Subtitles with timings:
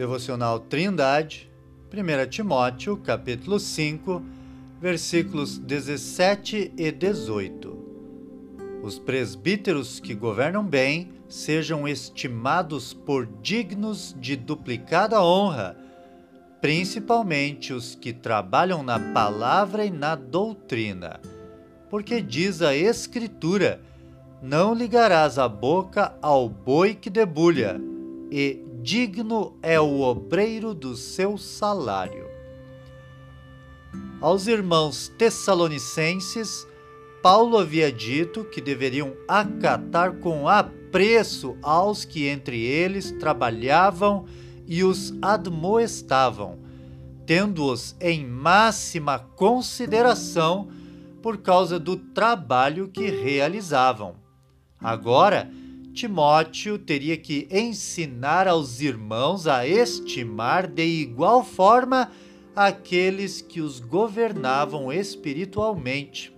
[0.00, 1.50] Devocional Trindade,
[1.92, 4.22] 1 Timóteo, capítulo 5,
[4.80, 7.78] versículos 17 e 18.
[8.82, 15.76] Os presbíteros que governam bem sejam estimados por dignos de duplicada honra,
[16.62, 21.20] principalmente os que trabalham na palavra e na doutrina.
[21.90, 23.82] Porque diz a Escritura:
[24.42, 27.78] Não ligarás a boca ao boi que debulha,
[28.30, 32.26] e digno é o obreiro do seu salário.
[34.20, 36.66] Aos irmãos tessalonicenses,
[37.22, 44.26] Paulo havia dito que deveriam acatar com apreço aos que entre eles trabalhavam
[44.66, 46.58] e os admoestavam,
[47.26, 50.68] tendo-os em máxima consideração
[51.22, 54.14] por causa do trabalho que realizavam.
[54.80, 55.50] Agora,
[56.00, 62.10] Timóteo teria que ensinar aos irmãos a estimar de igual forma
[62.56, 66.34] aqueles que os governavam espiritualmente.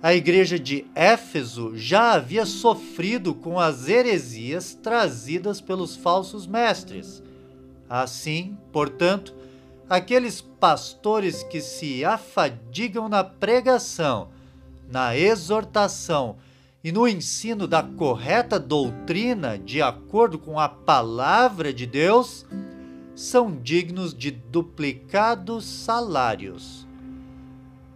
[0.00, 7.20] A igreja de Éfeso já havia sofrido com as heresias trazidas pelos falsos mestres.
[7.90, 9.34] Assim, portanto,
[9.90, 14.28] aqueles pastores que se afadigam na pregação,
[14.88, 16.36] na exortação
[16.86, 22.46] e no ensino da correta doutrina de acordo com a palavra de Deus,
[23.12, 26.86] são dignos de duplicados salários.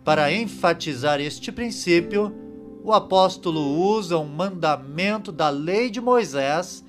[0.02, 2.34] Para enfatizar este princípio,
[2.82, 6.84] o apóstolo usa um mandamento da lei de Moisés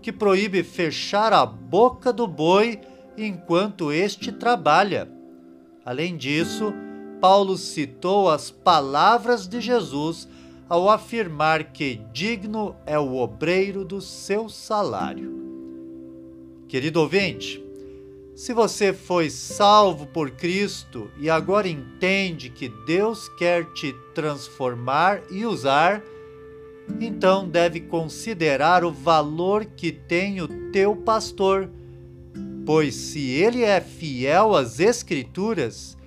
[0.00, 2.80] que proíbe fechar a boca do boi
[3.18, 5.10] enquanto este trabalha.
[5.84, 6.72] Além disso,
[7.20, 10.28] Paulo citou as palavras de Jesus
[10.72, 15.30] ao afirmar que digno é o obreiro do seu salário.
[16.66, 17.62] Querido ouvinte,
[18.34, 25.44] se você foi salvo por Cristo e agora entende que Deus quer te transformar e
[25.44, 26.02] usar,
[26.98, 31.68] então deve considerar o valor que tem o teu pastor,
[32.64, 35.98] pois se ele é fiel às Escrituras,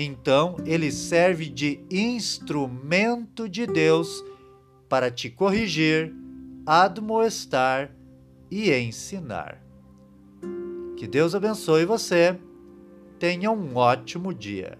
[0.00, 4.24] então ele serve de instrumento de Deus
[4.88, 6.14] para te corrigir,
[6.64, 7.90] admoestar
[8.48, 9.60] e ensinar.
[10.96, 12.38] Que Deus abençoe você.
[13.18, 14.78] Tenha um ótimo dia.